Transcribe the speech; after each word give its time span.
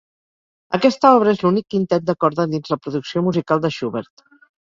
Aquesta 0.77 1.09
obra 1.17 1.33
és 1.35 1.43
l'únic 1.43 1.67
quintet 1.75 2.07
de 2.09 2.15
corda 2.25 2.47
dins 2.55 2.73
la 2.73 2.79
producció 2.87 3.23
musical 3.27 3.65
de 3.67 3.71
Schubert. 3.79 4.27